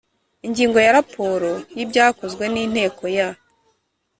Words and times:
Ingingo 0.47 0.77
ya 0.85 0.95
Raporo 0.97 1.51
y 1.77 1.79
ibyakozwe 1.85 2.43
n 2.53 2.55
Inteko 2.63 3.03
ya 3.17 3.29